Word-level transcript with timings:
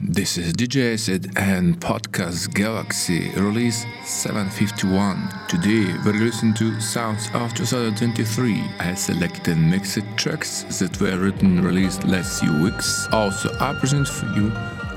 this 0.00 0.38
is 0.38 0.52
DJ 0.52 0.94
Acid 0.94 1.30
and 1.36 1.78
Podcast 1.80 2.52
Galaxy 2.54 3.30
release 3.36 3.84
751. 4.04 5.28
Today 5.48 5.94
we're 6.04 6.12
listening 6.24 6.54
to 6.54 6.80
Sounds 6.80 7.28
of 7.34 7.54
2023. 7.54 8.62
I 8.80 8.94
selected 8.94 9.56
mixed 9.56 10.00
tracks 10.16 10.62
that 10.78 11.00
were 11.00 11.18
written 11.18 11.62
released 11.62 12.04
last 12.04 12.40
few 12.40 12.62
weeks. 12.62 13.06
Also, 13.12 13.50
I 13.60 13.74
present 13.74 14.08
for 14.08 14.26
you 14.38 14.52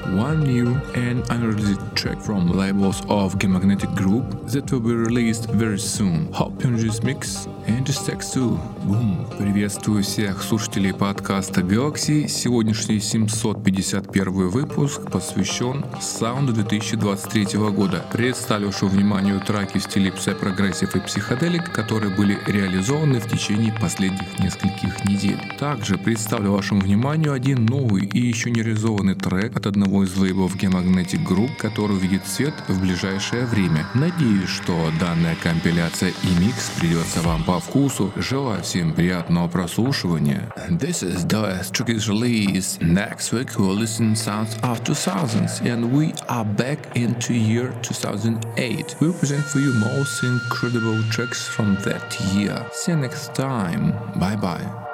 one 0.10 0.44
new 0.44 0.76
and 0.96 1.24
unreleased 1.30 1.82
track 1.96 2.22
from 2.22 2.50
labels 2.50 3.02
of 3.10 3.38
Game 3.40 3.54
Magnetic 3.54 3.94
Group 3.94 4.48
that 4.48 4.72
will 4.72 4.80
be 4.80 4.94
released 4.94 5.50
very 5.50 5.80
soon. 5.80 6.32
Hope 6.32 6.64
you 6.64 6.70
enjoy 6.70 6.88
this 6.88 7.04
mix 7.04 7.48
and 7.68 7.86
this 7.86 8.06
text 8.06 8.34
too. 8.34 8.58
Boom! 8.86 9.28
Приветствую 9.38 10.04
всех 10.04 10.42
слушателей 10.42 10.94
подкаста 10.94 11.62
Galaxy. 11.62 12.28
Сегодняшний 12.28 13.00
751 13.00 14.50
выпуск 14.50 15.12
посвящен 15.12 15.86
саунду 16.00 16.54
2023 16.54 17.60
года. 17.72 18.06
Представлю 18.14 18.68
вашему 18.68 18.92
вниманию 18.92 19.42
траки 19.42 19.78
в 19.78 19.84
стиле 19.84 20.12
Progressive 20.12 20.96
и 20.96 21.00
Psychedelic, 21.00 21.72
которые 21.72 22.16
были 22.16 22.38
реализованы 22.48 23.20
в 23.20 23.28
течение 23.28 23.74
последних 23.74 24.40
нескольких 24.40 25.04
недель. 25.06 25.40
Также 25.60 25.98
представлю 25.98 26.52
вашему 26.52 26.82
вниманию 26.82 27.34
один 27.34 27.66
новый 27.66 28.06
и 28.06 28.20
еще 28.20 28.52
не 28.52 28.62
реализованный 28.62 29.16
трек 29.16 29.58
от 29.58 29.68
одного 29.68 29.97
из 30.04 30.16
лейблов 30.18 30.56
Magnetic 30.56 31.24
Group, 31.24 31.56
который 31.58 31.94
увидит 31.94 32.28
свет 32.28 32.54
в 32.68 32.82
ближайшее 32.82 33.46
время. 33.46 33.86
Надеюсь, 33.94 34.50
что 34.50 34.92
данная 35.00 35.36
компиляция 35.36 36.10
и 36.10 36.44
микс 36.44 36.70
придется 36.80 37.22
вам 37.22 37.44
по 37.44 37.60
вкусу. 37.60 38.12
Желаю 38.16 38.64
всем 38.64 38.94
приятного 38.94 39.48
прослушивания. 39.48 40.52
This 40.70 41.04
is 41.04 41.26
the 41.28 41.62
is 41.88 42.08
released. 42.08 42.82
Next 42.82 43.32
week 43.32 43.58
we'll 43.58 43.76
listen 43.76 44.16
sounds 44.16 44.56
of 44.62 44.84
2000s 44.84 45.62
and 45.66 45.92
we 45.92 46.14
are 46.28 46.46
back 46.46 46.80
into 46.96 47.34
year 47.34 47.74
2008. 47.82 48.96
We'll 49.00 49.14
present 49.14 49.44
for 49.46 49.60
you 49.60 49.74
most 49.74 50.24
incredible 50.24 51.02
tracks 51.12 51.48
from 51.48 51.78
that 51.86 52.20
year. 52.34 52.66
See 52.74 52.92
you 52.92 52.98
next 52.98 53.34
time. 53.36 53.94
Bye 54.20 54.36
bye. 54.36 54.87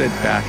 Sit 0.00 0.22
back 0.22 0.39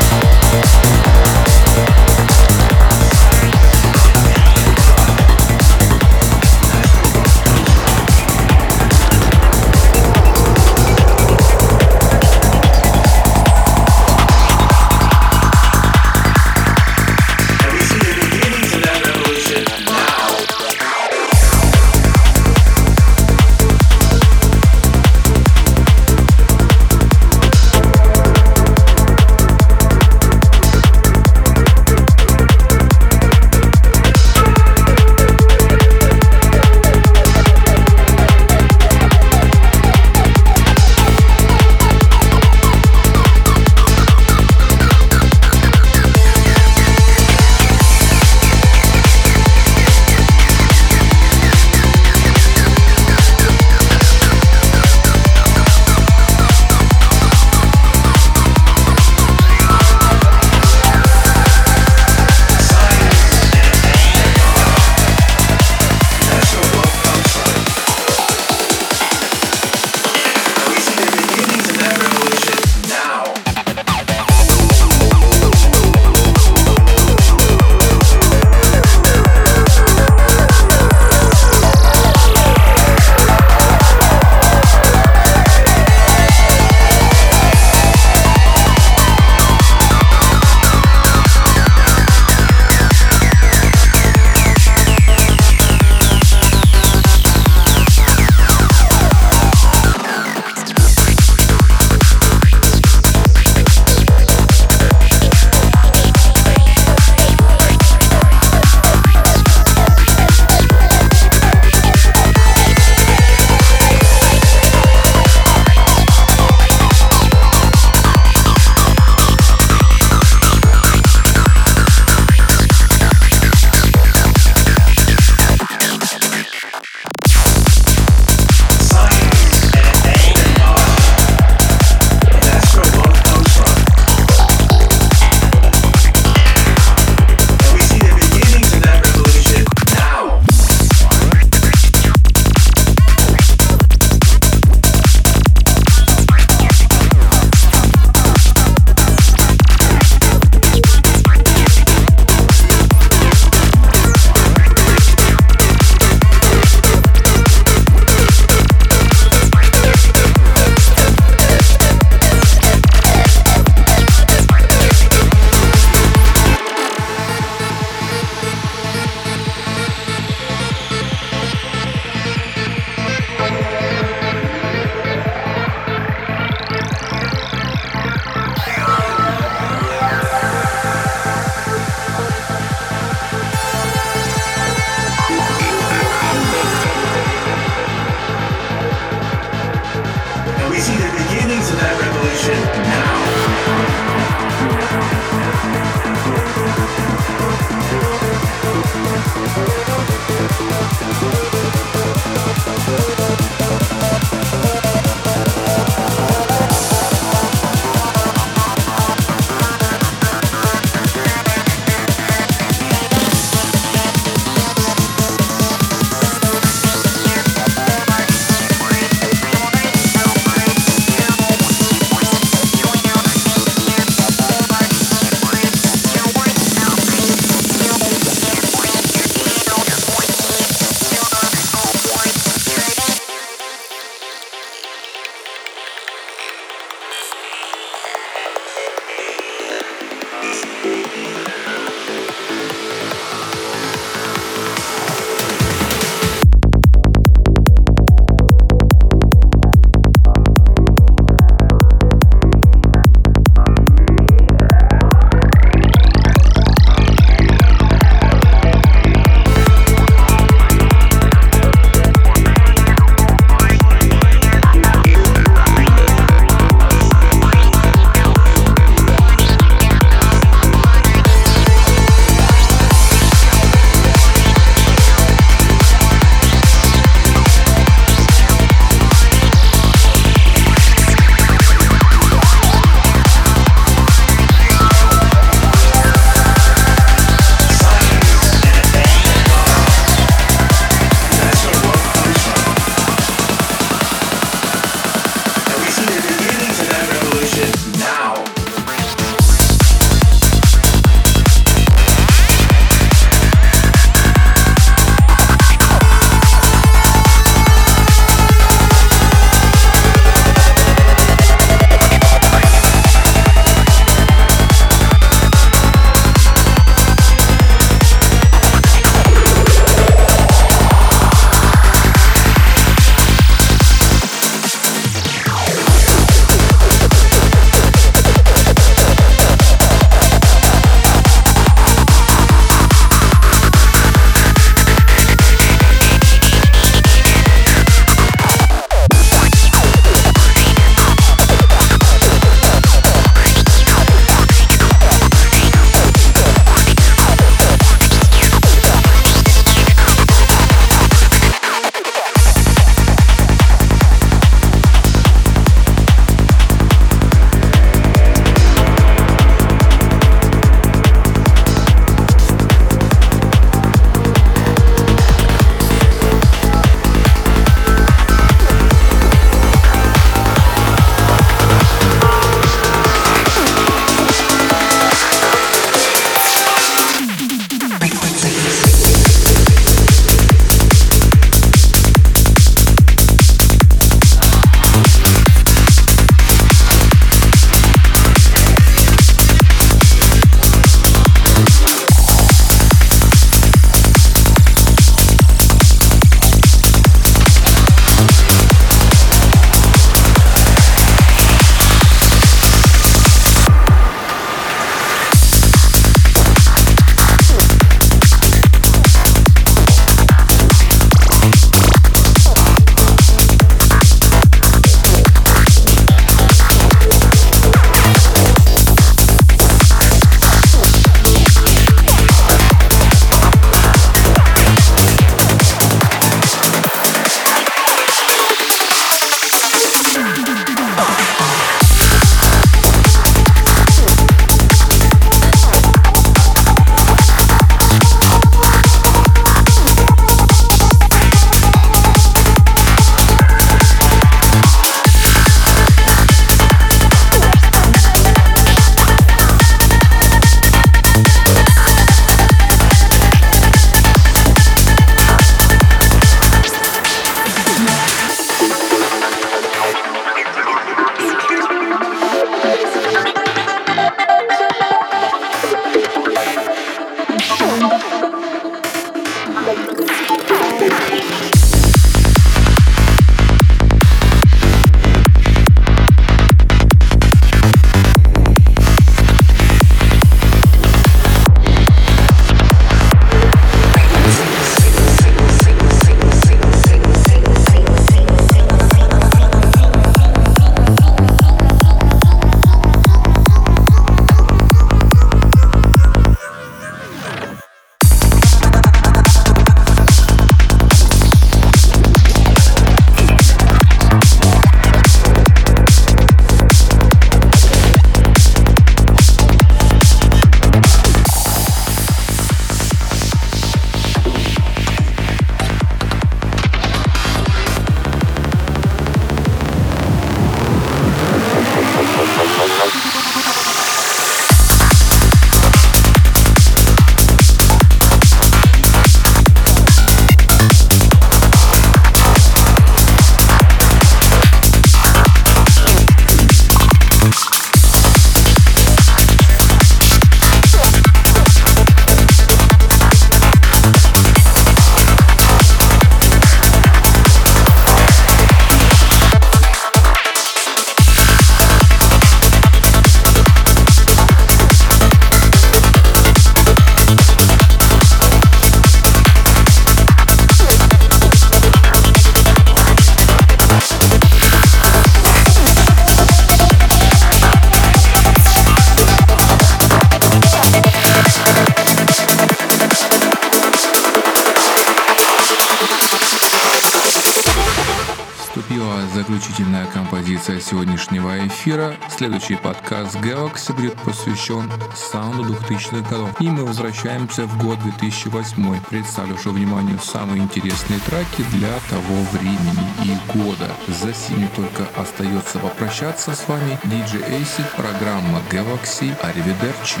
композиция 580.46 580.60
сегодняшнего 580.60 581.46
эфира. 581.46 581.96
Следующий 582.08 582.56
подкаст 582.56 583.16
Galaxy 583.16 583.74
будет 583.74 583.94
посвящен 583.94 584.70
саунду 584.94 585.54
2000-х 585.54 586.08
годов. 586.08 586.40
И 586.40 586.48
мы 586.48 586.64
возвращаемся 586.64 587.46
в 587.46 587.58
год 587.62 587.78
2008. 587.80 588.80
Представлю 588.88 589.34
вашему 589.34 589.54
вниманию 589.54 589.98
самые 589.98 590.42
интересные 590.42 591.00
треки 591.00 591.42
для 591.52 591.72
того 591.90 592.22
времени 592.32 592.86
и 593.04 593.16
года. 593.36 593.70
За 593.88 594.14
сими 594.14 594.48
только 594.54 594.86
остается 594.96 595.58
попрощаться 595.58 596.34
с 596.34 596.46
вами. 596.48 596.78
DJ 596.84 597.28
Acid, 597.28 597.66
программа 597.76 598.40
Galaxy. 598.50 599.14
Аривидерчи. 599.22 600.00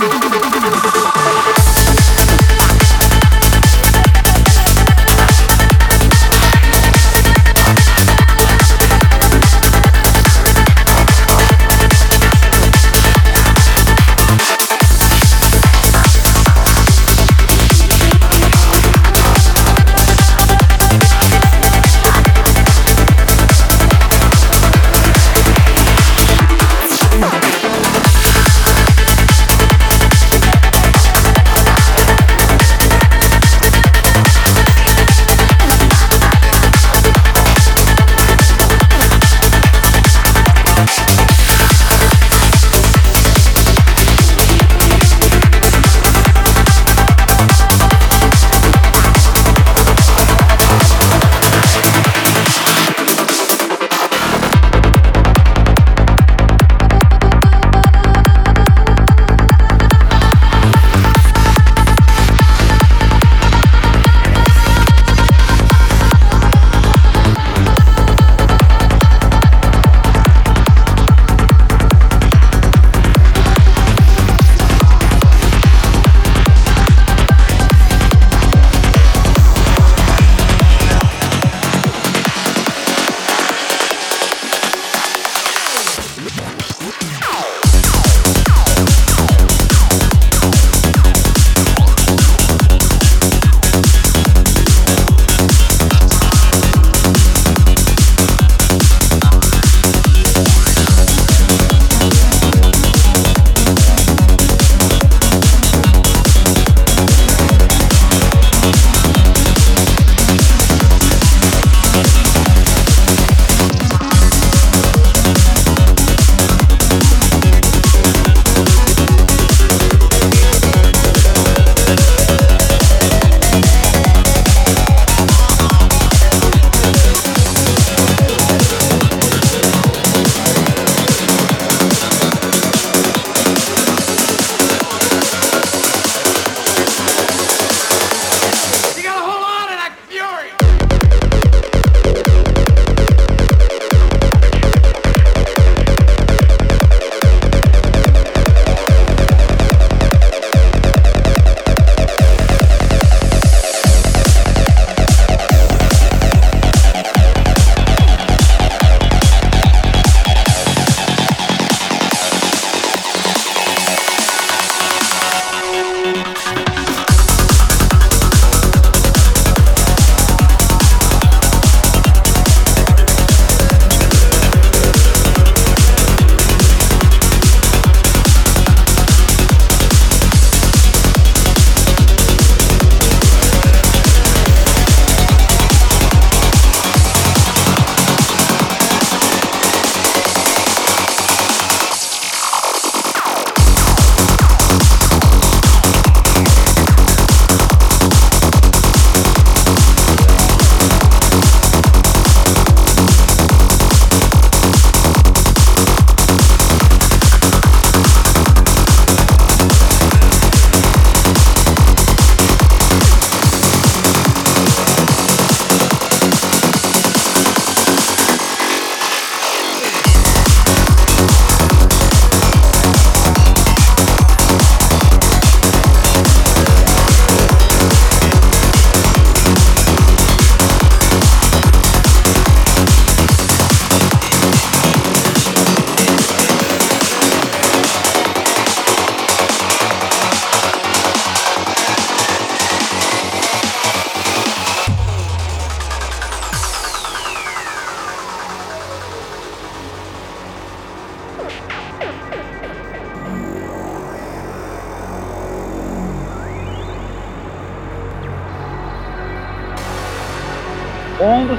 the 0.00 1.67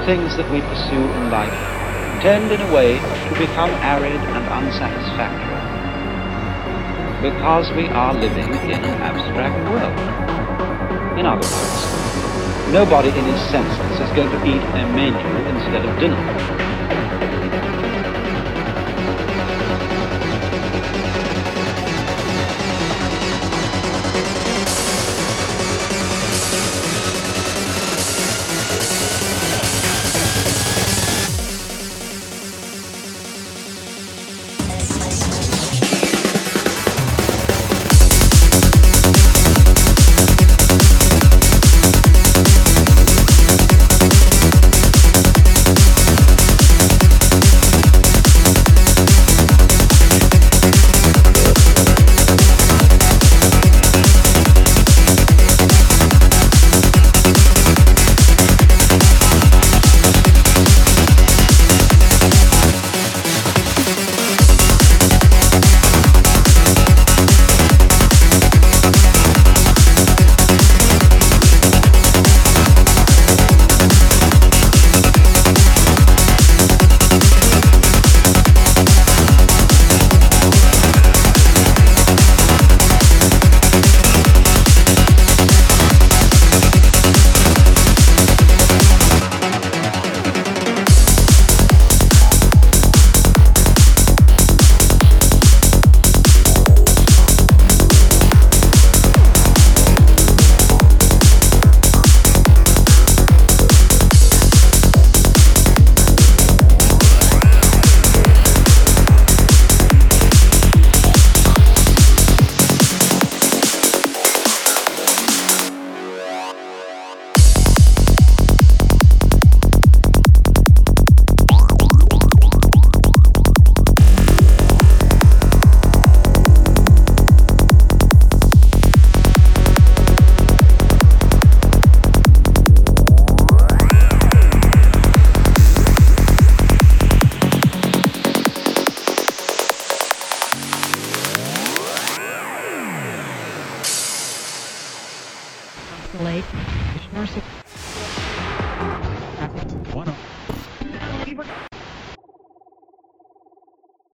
things 0.10 0.36
that 0.38 0.52
we 0.52 0.60
pursue 0.62 1.06
in 1.14 1.30
life 1.30 1.54
tend 2.20 2.52
in 2.52 2.60
a 2.60 2.74
way 2.74 2.98
to 2.98 3.34
become 3.38 3.70
arid 3.86 4.20
and 4.20 4.46
unsatisfactory 4.50 5.54
because 7.22 7.70
we 7.76 7.88
are 7.90 8.16
living 8.16 8.50
in 8.74 8.82
an 8.90 8.98
abstract 9.06 9.70
world. 9.70 10.00
In 11.16 11.28
other 11.28 11.46
words, 11.46 11.80
Nobody 12.72 13.10
in 13.10 13.26
his 13.26 13.42
senses 13.50 14.00
is 14.00 14.16
going 14.16 14.30
to 14.30 14.46
eat 14.46 14.62
a 14.62 14.86
menu 14.94 15.26
instead 15.50 15.84
of 15.86 16.00
dinner. 16.00 16.59